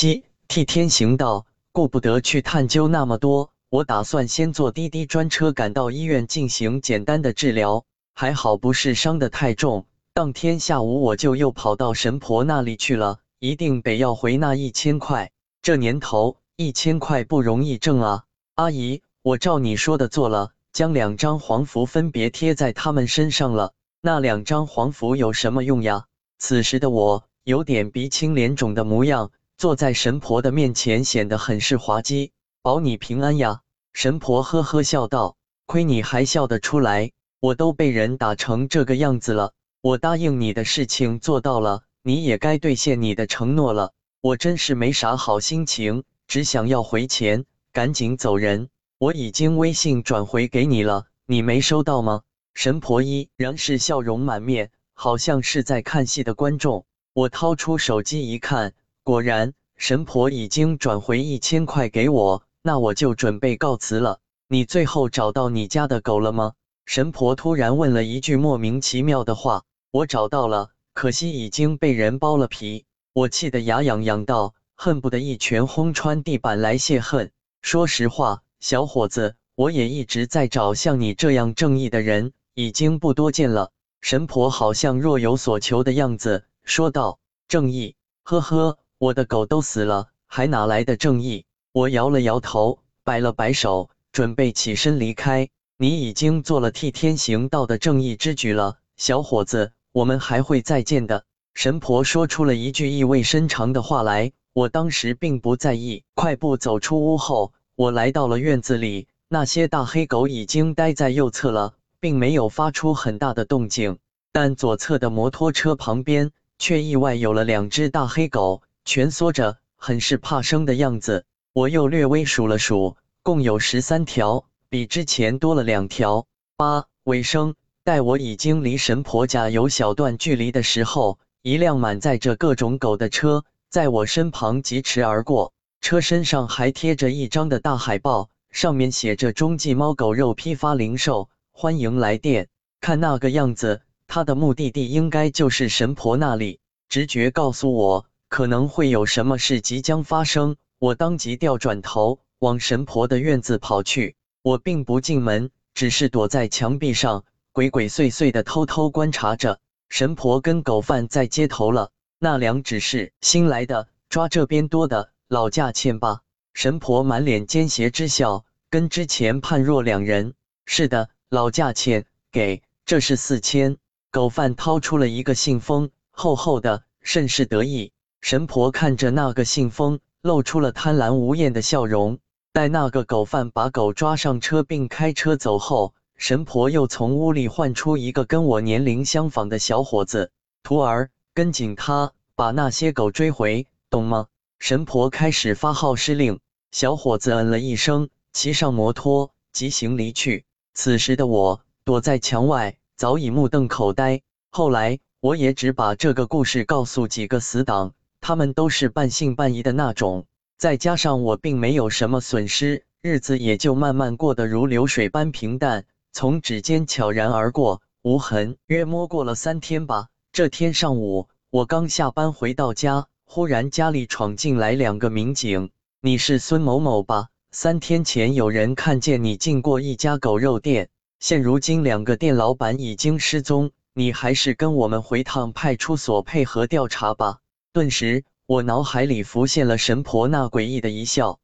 [0.00, 3.50] 鸡替天行道，顾不得去探究那么多。
[3.68, 7.84] 我打算先坐滴滴专车赶到医院进行简单的治疗，
[8.14, 9.86] 还好不是伤得太重。
[10.14, 15.32] 当天下午我就又跑到神婆那里去了，一定得要回那一千块。
[15.62, 18.22] 这年头一千块不容易挣啊！
[18.54, 23.72] 阿姨，我照你说的做了，将两张黄符分别贴在他们身上了。
[24.00, 26.04] 那两张黄符有什么用呀？
[26.38, 29.32] 此时的我有点鼻青脸肿的模样。
[29.58, 32.30] 坐在神婆的面前，显得很是滑稽。
[32.62, 33.58] 保你平安呀！
[33.92, 35.34] 神婆呵呵笑道
[35.66, 39.50] ：“亏你还笑得出来，我都被人打成这个样子了。
[39.80, 43.90] 我答应你的事情做到了，你也该兑现你的承诺了。
[44.20, 48.68] 我真是没啥好心情，只想要回钱，赶紧走人。
[48.96, 52.22] 我已经微信转回给你了，你没收到吗？”
[52.54, 56.86] 神婆依然是笑容满面，好像是在看戏的观众。
[57.12, 58.72] 我掏出手机一看。
[59.08, 64.18] 果然，神婆已经转回一千块给我，那我就准备告辞了。
[64.48, 66.52] 你最后找到你家的狗了吗？
[66.84, 69.62] 神婆突然问了一句莫名其妙的话。
[69.92, 72.84] 我找到了，可惜已经被人剥了皮。
[73.14, 77.30] 我气得牙痒痒道，恨不得一拳轰穿地板来泄恨。
[77.62, 83.70] 说实话，小伙子，我也一直在找像你这样正义的人，已经不多见了。
[84.02, 91.44] 神婆好像若有所求的样子，说道：“正义，呵呵。”我的狗都死了，还哪来的正义？
[91.70, 95.48] 我摇了摇头，摆了摆手，准备起身离开。
[95.76, 101.22] 你已经做了替天行道的正义之举了，小伙子，我们还会再见的。
[101.54, 106.02] 神婆说出了一句意味深长的话来，我当时并不在意。
[106.16, 113.98] 快步走出屋后，我来到了院子里，那些大黑狗已经待在右侧了，并没有发出很大的动静，
[114.32, 118.62] 但左侧的摩托车旁边却意外有了两只大黑狗。
[118.84, 121.24] 蜷缩着，很是怕生的样子。
[121.52, 126.26] 我又略微数了数，共有十三条，比之前多了两条。
[126.56, 127.54] 八尾声，
[127.84, 142.48] 待我已经离神婆家有小段距离的时候，一辆满载着各种狗的车在我身旁疾驰而过，车身上还贴着一张的大海报，上面写着“中继猫狗肉批发零售，欢迎来电”。
[142.80, 146.60] 看那个样子，他的目的地应该就是神婆那里。
[146.88, 148.06] 直觉告诉我。
[148.28, 154.16] 可能会有什么事即将发生，我当即调转头往神婆的院子跑去。
[154.42, 159.58] 我并不进门，只是躲在墙壁上，鬼鬼祟祟的偷偷观察着。
[159.88, 166.20] 神婆跟狗贩在接头了，那两只是新来的，抓这边多的老价钱吧？
[166.52, 170.34] 神婆满脸奸邪之笑，跟之前判若两人。
[170.66, 173.78] 是的，老价钱，给，这是四千。
[174.10, 177.92] 狗贩掏出了一个信封，厚厚的，甚是得意。
[178.20, 182.18] 神婆看着那个信封，露出了贪婪无厌的笑容。
[182.52, 190.30] 待那个狗贩把狗抓上车并开车走后，神婆又从屋里唤出一个跟我年龄相仿的小伙子
[190.64, 194.26] ：“徒儿，跟紧他，把那些狗追回，懂吗？”
[194.58, 196.40] 神婆开始发号施令。
[196.72, 200.44] 小伙子嗯了一声，骑上摩托，疾行离去。
[200.74, 204.20] 此时的我躲在墙外，早已目瞪口呆。
[204.50, 207.94] 后来，我也只把这个故事告诉几个死党。
[208.20, 210.26] 他们都是半信半疑的那种，
[210.58, 218.56] 再加上我并没有什么损失，日子也就慢慢过得如流水般平淡，从指尖悄然而过，无痕。
[218.66, 220.08] 约摸过了三天吧。
[220.32, 225.70] 这天上午，我刚下班回到家，忽然家里闯进来两个民警。
[226.00, 227.28] 你是孙某某吧？
[227.50, 237.38] 三天前有人看见你进过一家狗肉店，现如今两个店老板已经失踪，你还是跟我们回趟派出所配合调查吧。
[237.78, 241.36] 顿时，我脑海里浮现了神婆那诡异的一笑。